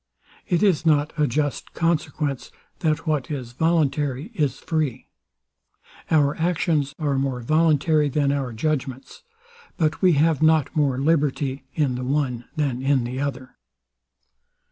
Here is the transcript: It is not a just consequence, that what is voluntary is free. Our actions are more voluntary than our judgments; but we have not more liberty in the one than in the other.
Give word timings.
It 0.47 0.63
is 0.63 0.83
not 0.83 1.13
a 1.15 1.27
just 1.27 1.73
consequence, 1.73 2.51
that 2.79 3.05
what 3.05 3.29
is 3.29 3.51
voluntary 3.51 4.31
is 4.33 4.57
free. 4.57 5.09
Our 6.09 6.35
actions 6.37 6.95
are 6.97 7.19
more 7.19 7.39
voluntary 7.43 8.09
than 8.09 8.31
our 8.31 8.51
judgments; 8.51 9.21
but 9.77 10.01
we 10.01 10.13
have 10.13 10.41
not 10.41 10.75
more 10.75 10.97
liberty 10.97 11.65
in 11.75 11.93
the 11.93 12.03
one 12.03 12.45
than 12.55 12.81
in 12.81 13.03
the 13.03 13.19
other. 13.19 13.57